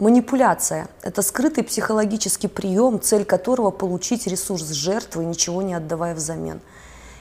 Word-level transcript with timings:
Манипуляция– 0.00 0.88
это 1.02 1.20
скрытый 1.20 1.62
психологический 1.62 2.48
прием, 2.48 3.02
цель 3.02 3.26
которого– 3.26 3.70
получить 3.70 4.26
ресурс 4.26 4.70
жертвы, 4.70 5.26
ничего 5.26 5.60
не 5.60 5.74
отдавая 5.74 6.14
взамен. 6.14 6.62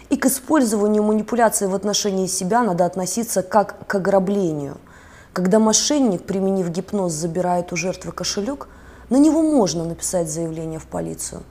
И 0.10 0.16
к 0.16 0.26
использованию 0.28 1.04
манипуляции 1.04 1.66
в 1.66 1.76
отношении 1.76 2.26
себя 2.28 2.64
надо 2.64 2.86
относиться 2.86 3.44
как 3.44 3.86
к 3.86 3.96
ограблению. 3.96 4.78
Когда 5.34 5.60
мошенник, 5.60 6.24
применив 6.24 6.70
гипноз, 6.70 7.12
забирает 7.12 7.74
у 7.74 7.76
жертвы 7.76 8.14
кошелек, 8.14 8.70
на 9.10 9.18
него 9.18 9.42
можно 9.42 9.84
написать 9.84 10.32
заявление 10.32 10.80
в 10.80 10.86
полицию. 10.86 11.44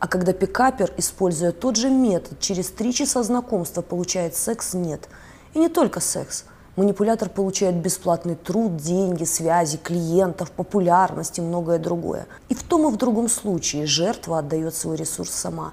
А 0.00 0.06
когда 0.06 0.34
пикапер, 0.34 0.92
используя 0.98 1.52
тот 1.52 1.76
же 1.76 1.88
метод, 1.88 2.40
через 2.40 2.68
три 2.68 2.92
часа 2.92 3.22
знакомства 3.22 3.80
получает 3.80 4.36
секс, 4.36 4.74
нет. 4.74 5.08
И 5.54 5.58
не 5.60 5.70
только 5.70 6.00
секс– 6.00 6.44
Манипулятор 6.78 7.28
получает 7.28 7.74
бесплатный 7.74 8.36
труд, 8.36 8.76
деньги, 8.76 9.24
связи, 9.24 9.78
клиентов, 9.78 10.52
популярность 10.52 11.38
и 11.38 11.42
многое 11.42 11.80
другое. 11.80 12.28
И 12.48 12.54
в 12.54 12.62
том 12.62 12.86
и 12.86 12.92
в 12.92 12.96
другом 12.96 13.28
случае 13.28 13.84
жертва 13.84 14.38
отдает 14.38 14.76
свой 14.76 14.94
ресурс 14.94 15.32
сама. 15.32 15.72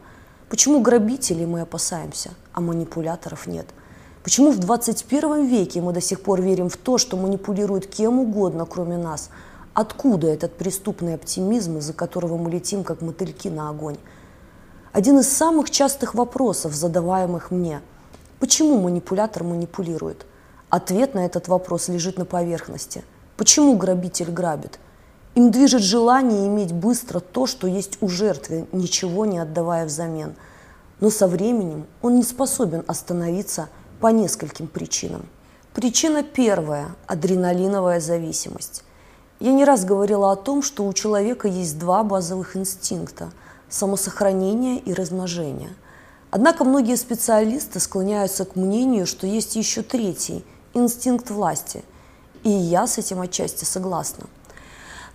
Почему 0.50 0.82
грабителей 0.82 1.46
мы 1.46 1.62
опасаемся, 1.62 2.32
а 2.54 2.60
манипуляторов 2.60 3.46
нет? 3.46 3.68
Почему 4.24 4.50
в 4.50 4.58
21 4.58 5.46
веке 5.46 5.80
мы 5.80 5.94
до 5.94 6.02
сих 6.02 6.22
пор 6.24 6.42
верим 6.42 6.70
в 6.70 6.78
то, 6.78 6.98
что 6.98 7.18
манипулируют 7.18 7.86
кем 7.86 8.18
угодно, 8.18 8.66
кроме 8.66 8.98
нас? 8.98 9.30
Откуда 9.76 10.26
этот 10.26 10.58
преступный 10.58 11.14
оптимизм, 11.14 11.78
из-за 11.78 11.94
которого 11.94 12.36
мы 12.36 12.50
летим, 12.50 12.84
как 12.84 13.02
мотыльки 13.02 13.48
на 13.48 13.70
огонь? 13.70 13.98
Один 14.92 15.20
из 15.20 15.32
самых 15.32 15.70
частых 15.70 16.16
вопросов, 16.16 16.74
задаваемых 16.74 17.52
мне– 17.52 17.82
почему 18.40 18.82
манипулятор 18.82 19.44
манипулирует– 19.44 20.26
Ответ 20.76 21.14
на 21.14 21.26
этот 21.26 21.48
вопрос 21.48 21.88
лежит 21.88 22.18
на 22.18 22.26
поверхности. 22.26 23.06
Почему 23.38 23.78
грабитель 23.78 24.30
грабит? 24.30 24.78
Им 25.34 25.50
движет 25.50 25.82
желание 25.82 26.48
иметь 26.48 26.74
быстро 26.74 27.22
то, 27.22 27.48
что 27.48 27.66
есть 27.66 27.98
у 28.02 28.10
жертвы, 28.10 28.68
ничего 28.74 29.26
не 29.26 29.40
отдавая 29.40 29.86
взамен. 29.86 30.36
Но 31.00 31.10
со 31.10 31.28
временем 31.28 31.88
он 32.02 32.18
не 32.18 32.24
способен 32.24 32.84
остановиться 32.88 33.70
по 34.02 34.08
нескольким 34.08 34.68
причинам. 34.68 35.30
Причина 35.74 36.24
первая– 36.24 36.88
адреналиновая 37.08 38.02
зависимость. 38.02 38.84
Я 39.40 39.54
не 39.54 39.64
раз 39.64 39.86
говорила 39.86 40.34
о 40.34 40.36
том, 40.36 40.62
что 40.62 40.86
у 40.86 40.92
человека 40.92 41.48
есть 41.48 41.80
два 41.80 42.04
базовых 42.04 42.58
инстинкта– 42.58 43.30
самосохранение 43.70 44.80
и 44.80 44.94
размножение. 44.94 45.74
Однако 46.32 46.66
многие 46.66 46.98
специалисты 46.98 47.80
склоняются 47.80 48.44
к 48.44 48.58
мнению, 48.58 49.08
что 49.08 49.26
есть 49.26 49.56
еще 49.56 49.82
третий– 49.82 50.44
инстинкт 50.76 51.32
власти. 51.32 51.84
И 52.44 52.50
я 52.50 52.86
с 52.86 53.00
этим 53.00 53.22
отчасти 53.22 53.64
согласна. 53.66 54.28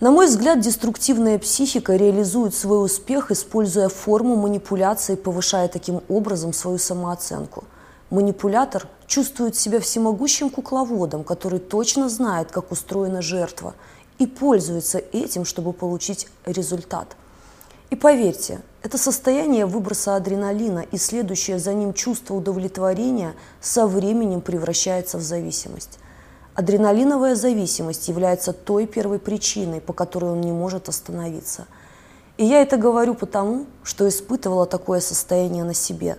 На 0.01 0.09
мой 0.09 0.25
взгляд, 0.25 0.59
деструктивная 0.59 1.37
психика 1.37 1.95
реализует 1.95 2.55
свой 2.55 2.83
успех, 2.83 3.31
используя 3.31 3.87
форму 3.87 4.35
манипуляции, 4.35 5.15
повышая 5.15 5.67
таким 5.67 6.01
образом 6.09 6.53
свою 6.53 6.79
самооценку. 6.79 7.65
Манипулятор 8.09 8.87
чувствует 9.05 9.55
себя 9.55 9.79
всемогущим 9.79 10.49
кукловодом, 10.49 11.23
который 11.23 11.59
точно 11.59 12.09
знает, 12.09 12.51
как 12.51 12.71
устроена 12.71 13.21
жертва, 13.21 13.75
и 14.17 14.25
пользуется 14.25 14.97
этим, 14.97 15.45
чтобы 15.45 15.71
получить 15.71 16.27
результат. 16.45 17.15
И 17.91 17.95
поверьте, 17.95 18.61
это 18.83 18.97
состояние 18.97 19.67
выброса 19.67 20.15
адреналина 20.15 20.79
и 20.79 20.97
следующее 20.97 21.59
за 21.59 21.73
ним 21.73 21.93
чувство 21.93 22.33
удовлетворения 22.33 23.35
со 23.59 23.85
временем 23.85 24.41
превращается 24.41 25.19
в 25.19 25.21
зависимость. 25.21 25.99
Адреналиновая 26.55 27.35
зависимость 27.35 28.07
является 28.07 28.53
той 28.53 28.87
первой 28.87 29.19
причиной, 29.19 29.81
по 29.81 29.93
которой 29.93 30.31
он 30.31 30.41
не 30.41 30.51
может 30.51 30.89
остановиться. 30.89 31.67
И 32.37 32.45
я 32.45 32.61
это 32.61 32.77
говорю 32.77 33.13
потому, 33.13 33.67
что 33.83 34.07
испытывала 34.07 34.65
такое 34.65 34.99
состояние 34.99 35.63
на 35.63 35.75
себе. 35.75 36.17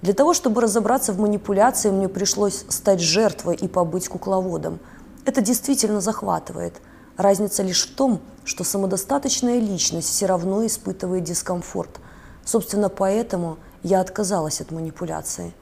Для 0.00 0.14
того, 0.14 0.32
чтобы 0.32 0.62
разобраться 0.62 1.12
в 1.12 1.20
манипуляции, 1.20 1.90
мне 1.90 2.08
пришлось 2.08 2.64
стать 2.68 3.00
жертвой 3.00 3.56
и 3.56 3.68
побыть 3.68 4.08
кукловодом. 4.08 4.80
Это 5.26 5.42
действительно 5.42 6.00
захватывает– 6.00 6.74
Разница 7.20 7.62
лишь 7.62 7.86
в 7.86 7.94
том, 7.94 8.22
что 8.46 8.64
самодостаточная 8.64 9.58
личность 9.58 10.08
все 10.08 10.24
равно 10.24 10.64
испытывает 10.64 11.22
дискомфорт. 11.22 12.00
Собственно, 12.46 12.88
поэтому 12.88 13.58
я 13.82 14.00
отказалась 14.00 14.62
от 14.62 14.70
манипуляции, 14.70 15.52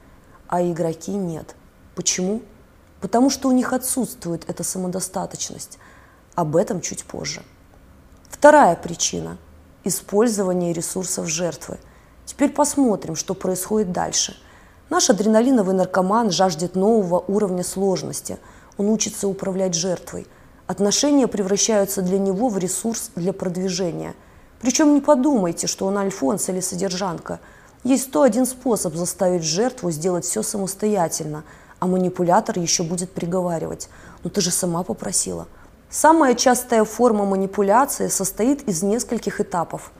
а 0.47 0.63
игроки 0.63 1.11
нет. 1.11 1.55
Почему? 1.95 2.43
Потому 3.01 3.29
что 3.29 3.49
у 3.49 3.51
них 3.51 3.73
отсутствует 3.73 4.49
эта 4.49 4.63
самодостаточность. 4.63 5.79
Об 6.33 6.55
этом 6.55 6.79
чуть 6.79 7.03
позже. 7.03 7.43
Вторая 8.29 8.77
причина– 8.77 9.37
использование 9.83 10.71
ресурсов 10.71 11.27
жертвы. 11.27 11.77
Теперь 12.25 12.51
посмотрим, 12.51 13.17
что 13.17 13.33
происходит 13.33 13.91
дальше. 13.91 14.37
Наш 14.89 15.09
адреналиновый 15.09 15.75
наркоман 15.75 16.31
жаждет 16.31 16.75
нового 16.75 17.19
уровня 17.19 17.65
сложности. 17.65 18.37
Он 18.77 18.87
учится 18.87 19.27
управлять 19.27 19.73
жертвой– 19.73 20.25
Отношения 20.69 21.27
превращаются 21.27 22.03
для 22.03 22.19
него 22.19 22.47
в 22.47 22.59
ресурс 22.59 23.09
для 23.15 23.33
продвижения. 23.33 24.13
Причем 24.61 24.93
не 24.93 25.01
подумайте, 25.01 25.65
что 25.65 25.87
он 25.87 25.97
альфонс 25.97 26.47
или 26.47 26.59
содержанка. 26.59 27.39
Есть 27.83 28.09
101 28.09 28.45
способ 28.45 28.93
заставить 28.93 29.41
жертву 29.41 29.89
сделать 29.89 30.25
все 30.25 30.43
самостоятельно, 30.43 31.43
а 31.79 31.87
манипулятор 31.87 32.59
еще 32.59 32.83
будет 32.83 33.11
приговаривать. 33.11 33.89
«Ну 34.23 34.29
ты 34.29 34.41
же 34.41 34.51
сама 34.51 34.83
попросила». 34.83 35.47
Самая 35.89 36.35
частая 36.35 36.83
форма 36.85 37.25
манипуляции 37.25 38.07
состоит 38.07 38.69
из 38.69 38.83
нескольких 38.83 39.41
этапов. 39.41 39.91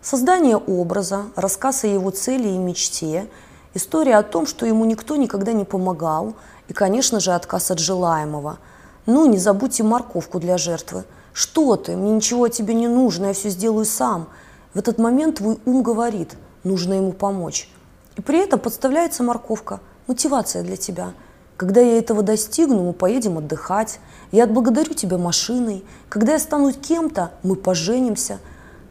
Создание 0.00 0.56
образа, 0.56 1.24
рассказ 1.36 1.84
о 1.84 1.88
его 1.88 2.08
цели 2.08 2.48
и 2.48 2.56
мечте, 2.56 3.28
история 3.74 4.16
о 4.16 4.22
том, 4.22 4.46
что 4.46 4.64
ему 4.64 4.86
никто 4.86 5.16
никогда 5.16 5.52
не 5.52 5.66
помогал, 5.66 6.36
и, 6.68 6.72
конечно 6.72 7.20
же, 7.20 7.34
отказ 7.34 7.70
от 7.70 7.80
желаемого– 7.80 8.56
ну, 9.06 9.26
не 9.26 9.38
забудьте 9.38 9.84
морковку 9.84 10.40
для 10.40 10.58
жертвы. 10.58 11.04
Что 11.32 11.76
ты? 11.76 11.96
Мне 11.96 12.12
ничего 12.12 12.48
тебе 12.48 12.74
не 12.74 12.88
нужно, 12.88 13.26
я 13.26 13.32
все 13.32 13.50
сделаю 13.50 13.84
сам. 13.84 14.28
В 14.74 14.78
этот 14.78 14.98
момент 14.98 15.36
твой 15.36 15.58
ум 15.64 15.82
говорит, 15.82 16.36
нужно 16.64 16.94
ему 16.94 17.12
помочь. 17.12 17.70
И 18.16 18.20
при 18.20 18.38
этом 18.38 18.58
подставляется 18.58 19.22
морковка, 19.22 19.80
мотивация 20.06 20.62
для 20.62 20.76
тебя. 20.76 21.12
Когда 21.56 21.80
я 21.80 21.98
этого 21.98 22.22
достигну, 22.22 22.84
мы 22.84 22.92
поедем 22.92 23.38
отдыхать. 23.38 24.00
Я 24.32 24.44
отблагодарю 24.44 24.92
тебя 24.92 25.18
машиной. 25.18 25.84
Когда 26.08 26.32
я 26.32 26.38
стану 26.38 26.72
кем-то, 26.72 27.32
мы 27.42 27.56
поженимся. 27.56 28.38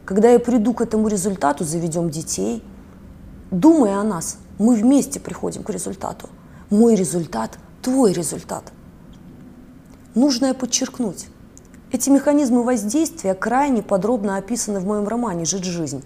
Когда 0.04 0.30
я 0.30 0.38
приду 0.38 0.72
к 0.72 0.80
этому 0.80 1.08
результату, 1.08 1.64
заведем 1.64 2.10
детей. 2.10 2.64
Думая 3.50 3.98
о 3.98 4.02
нас, 4.02 4.38
мы 4.58 4.74
вместе 4.74 5.20
приходим 5.20 5.62
к 5.62 5.70
результату. 5.70 6.28
Мой 6.70 6.96
результат– 6.96 7.58
твой 7.82 8.12
результат. 8.12 8.72
Нужное 10.16 10.54
подчеркнуть. 10.54 11.26
Эти 11.92 12.08
механизмы 12.08 12.62
воздействия 12.62 13.34
крайне 13.34 13.82
подробно 13.82 14.38
описаны 14.38 14.80
в 14.80 14.86
моем 14.86 15.06
романе 15.06 15.44
«Жить 15.44 15.64
жизнь». 15.64 16.02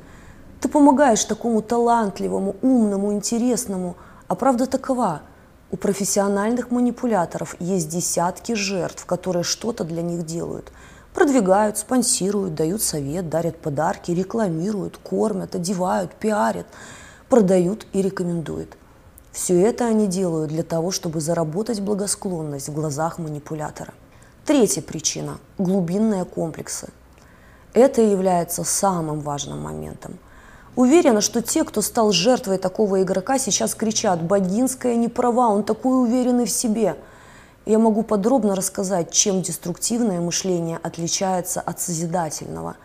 Ты 0.61 0.69
помогаешь 0.69 1.25
такому 1.25 1.63
талантливому, 1.63 2.57
умному, 2.61 3.13
интересному, 3.13 3.95
а 4.27 4.35
правда 4.35 4.67
такова. 4.67 5.23
У 5.71 5.77
профессиональных 5.77 6.73
манипуляторов 6.73 7.55
есть 7.61 7.89
десятки 7.89 8.55
жертв, 8.55 9.07
которые 9.07 9.45
что-то 9.45 9.85
для 9.85 10.03
них 10.03 10.27
делают. 10.27 10.73
Продвигают, 11.15 11.79
спонсируют, 11.79 12.57
дают 12.57 12.83
совет, 12.83 13.29
дарят 13.29 13.59
подарки, 13.59 14.11
рекламируют, 14.11 14.97
кормят, 14.97 15.55
одевают, 15.55 16.13
пиарят, 16.15 16.67
продают 17.29 17.87
и 17.93 18.03
рекомендуют. 18.03 18.77
Все 19.33 19.61
это 19.61 19.87
они 19.87 20.09
делают 20.09 20.51
для 20.51 20.65
того, 20.65 20.91
чтобы 20.91 21.21
заработать 21.21 21.81
благосклонность 21.81 22.69
в 22.69 22.75
глазах 22.75 23.19
манипулятора. 23.19 23.95
Третья 24.45 24.83
причина– 24.83 25.39
глубинные 25.59 26.25
комплексы. 26.25 26.89
Это 27.73 28.03
является 28.03 28.65
самым 28.65 29.21
важным 29.21 29.61
моментом. 29.61 30.19
Уверена, 30.75 31.21
что 31.21 31.43
те, 31.43 31.63
кто 31.63 31.81
стал 31.81 32.11
жертвой 32.11 32.59
такого 32.59 33.03
игрока, 33.03 33.39
сейчас 33.39 33.77
кричат 33.77 34.21
«Богинская 34.23 34.97
не 34.97 35.09
права, 35.09 35.49
он 35.49 35.63
такой 35.63 36.03
уверенный 36.03 36.47
в 36.47 36.51
себе». 36.51 36.97
Я 37.67 37.79
могу 37.79 38.03
подробно 38.03 38.57
рассказать, 38.57 39.13
чем 39.13 39.43
деструктивное 39.43 40.21
мышление 40.21 40.81
отличается 40.83 41.61
от 41.61 41.81
созидательного. 41.81 42.77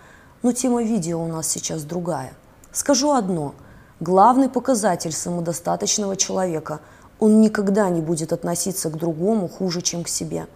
Но 0.44 0.52
тема 0.52 0.84
видео 0.84 1.24
у 1.24 1.28
нас 1.28 1.48
сейчас 1.48 1.84
другая. 1.84 2.34
Скажу 2.72 3.14
одно– 3.14 3.56
Главный 4.00 4.50
показатель 4.50 5.12
самодостаточного 5.12 6.16
человека– 6.16 6.80
он 7.20 7.40
никогда 7.40 7.90
не 7.90 8.02
будет 8.02 8.34
относиться 8.34 8.90
к 8.90 8.98
другому 8.98 9.48
хуже, 9.48 9.82
чем 9.82 10.04
к 10.04 10.10
себе. 10.10 10.48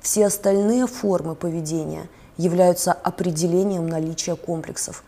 Все 0.00 0.26
остальные 0.26 0.86
формы 0.86 1.34
поведения 1.34 2.08
являются 2.36 2.92
определением 2.92 3.88
наличия 3.88 4.36
комплексов. 4.36 5.02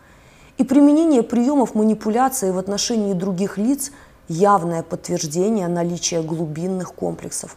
И 0.57 0.63
применение 0.63 1.23
приемов 1.23 1.75
манипуляции 1.75 2.51
в 2.51 2.57
отношении 2.57 3.13
других 3.13 3.57
лиц– 3.57 3.91
явное 4.27 4.83
подтверждение 4.83 5.69
наличия 5.69 6.21
глубинных 6.21 6.93
комплексов. 6.93 7.55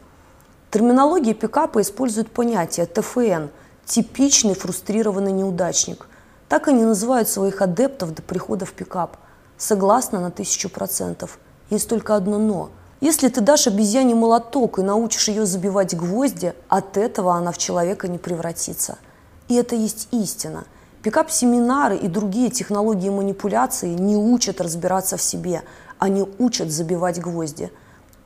Терминология 0.70 1.34
пикапа 1.34 1.80
использует 1.80 2.30
понятие 2.30 2.86
ТФН– 2.86 3.48
Типичный 3.86 4.54
фрустрированный 4.54 5.32
неудачник. 5.32 6.06
Так 6.48 6.68
они 6.68 6.84
называют 6.84 7.28
своих 7.28 7.60
адептов 7.60 8.14
до 8.14 8.22
прихода 8.22 8.64
в 8.64 8.72
пикап. 8.72 9.16
Согласна 9.60 10.20
на 10.20 10.30
тысячу 10.30 10.70
процентов. 10.70 11.38
Есть 11.68 11.86
только 11.86 12.16
одно 12.16 12.38
«но». 12.38 12.70
Если 13.02 13.28
ты 13.28 13.42
дашь 13.42 13.66
обезьяне 13.66 14.14
молоток 14.14 14.78
и 14.78 14.82
научишь 14.82 15.28
ее 15.28 15.44
забивать 15.44 15.94
гвозди, 15.94 16.54
от 16.68 16.96
этого 16.96 17.34
она 17.34 17.52
в 17.52 17.58
человека 17.58 18.08
не 18.08 18.16
превратится. 18.16 18.96
И 19.48 19.54
это 19.56 19.76
есть 19.76 20.08
истина. 20.12 20.64
Пикап-семинары 21.02 21.98
и 21.98 22.08
другие 22.08 22.48
технологии 22.48 23.10
манипуляции 23.10 23.90
не 23.90 24.16
учат 24.16 24.62
разбираться 24.62 25.18
в 25.18 25.22
себе, 25.22 25.62
они 25.98 26.24
учат 26.38 26.70
забивать 26.70 27.20
гвозди. 27.20 27.70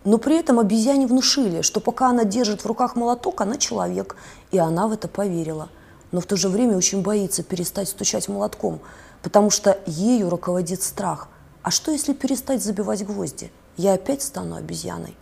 Но 0.05 0.19
при 0.19 0.39
этом 0.39 0.61
обезьяне 0.61 1.09
внушили, 1.09 1.63
что 1.63 1.81
пока 1.81 2.11
она 2.11 2.23
держит 2.23 2.61
в 2.61 2.67
руках 2.67 2.95
молоток, 2.95 3.41
она 3.41 3.57
человек, 3.57 4.15
и 4.53 4.59
она 4.59 4.87
в 4.87 4.93
это 4.93 5.09
поверила. 5.09 5.69
Но 6.13 6.21
в 6.21 6.27
то 6.27 6.37
же 6.37 6.49
время 6.49 6.77
очень 6.77 7.03
боится 7.03 7.43
перестать 7.43 7.89
стучать 7.89 8.29
молотком, 8.29 8.81
потому 9.23 9.51
что 9.51 9.79
ею 9.87 10.31
руководит 10.31 10.83
страх. 10.83 11.29
А 11.63 11.71
что, 11.71 11.91
если 11.91 12.13
перестать 12.13 12.63
забивать 12.63 13.05
гвозди? 13.05 13.51
я 13.77 13.95
опять 13.95 14.23
стану 14.23 14.57
обезьяной. 14.57 15.17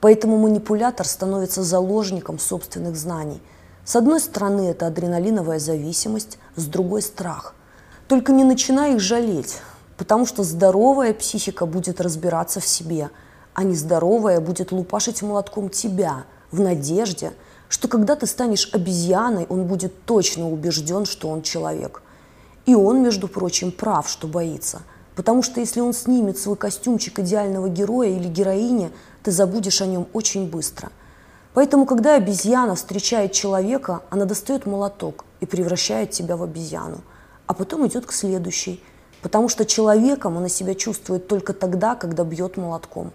Поэтому 0.00 0.38
манипулятор 0.38 1.06
становится 1.06 1.62
заложником 1.62 2.38
собственных 2.38 2.96
знаний. 2.96 3.42
С 3.84 3.96
одной 3.96 4.20
стороны, 4.20 4.68
это 4.70 4.86
адреналиновая 4.86 5.58
зависимость, 5.58 6.38
с 6.56 6.66
другой– 6.66 7.02
страх. 7.02 7.54
Только 8.08 8.32
не 8.32 8.44
начинай 8.44 8.94
их 8.94 9.00
жалеть, 9.00 9.58
потому 9.96 10.26
что 10.26 10.42
здоровая 10.42 11.12
психика 11.12 11.66
будет 11.66 12.00
разбираться 12.00 12.60
в 12.60 12.66
себе, 12.66 13.10
а 13.54 13.62
нездоровая 13.62 14.40
будет 14.40 14.72
лупашить 14.72 15.22
молотком 15.22 15.68
тебя 15.68 16.24
в 16.50 16.60
надежде, 16.60 17.32
что 17.70 17.88
когда 17.88 18.16
ты 18.16 18.26
станешь 18.26 18.68
обезьяной, 18.74 19.46
он 19.48 19.64
будет 19.64 20.04
точно 20.04 20.50
убежден, 20.50 21.06
что 21.06 21.30
он 21.30 21.40
человек. 21.40 22.02
И 22.66 22.74
он, 22.74 23.02
между 23.02 23.28
прочим, 23.28 23.72
прав, 23.72 24.10
что 24.10 24.28
боится– 24.28 24.82
Потому 25.20 25.42
что 25.42 25.60
если 25.60 25.80
он 25.80 25.92
снимет 25.92 26.38
свой 26.38 26.56
костюмчик 26.56 27.18
идеального 27.18 27.68
героя 27.68 28.08
или 28.08 28.26
героини, 28.26 28.90
ты 29.22 29.32
забудешь 29.32 29.82
о 29.82 29.86
нем 29.86 30.06
очень 30.14 30.48
быстро. 30.48 30.90
Поэтому, 31.52 31.84
когда 31.84 32.14
обезьяна 32.14 32.74
встречает 32.74 33.32
человека, 33.32 34.00
она 34.08 34.24
достает 34.24 34.64
молоток 34.64 35.26
и 35.40 35.44
превращает 35.44 36.12
тебя 36.12 36.38
в 36.38 36.42
обезьяну. 36.42 37.02
А 37.46 37.52
потом 37.52 37.86
идет 37.86 38.06
к 38.06 38.12
следующей. 38.12 38.82
Потому 39.20 39.50
что 39.50 39.66
человеком 39.66 40.38
она 40.38 40.48
себя 40.48 40.74
чувствует 40.74 41.28
только 41.28 41.52
тогда, 41.52 41.96
когда 41.96 42.24
бьет 42.24 42.56
молотком. 42.56 43.12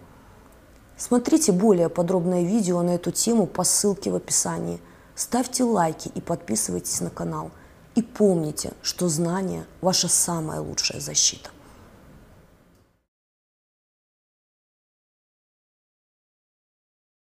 Смотрите 0.97 1.51
более 1.51 1.89
подробное 1.89 2.43
видео 2.43 2.81
на 2.81 2.95
эту 2.95 3.11
тему 3.11 3.47
по 3.47 3.63
ссылке 3.63 4.11
в 4.11 4.15
описании. 4.15 4.79
Ставьте 5.13 5.63
лайки 5.63 6.09
и 6.15 6.21
подписывайтесь 6.21 7.01
на 7.01 7.09
канал. 7.09 7.51
И 7.95 8.01
помните, 8.01 8.73
что 8.81 9.09
знание– 9.09 9.65
ваша 9.81 10.07
самая 10.07 10.61
лучшая 10.61 11.01
защита. 11.01 11.49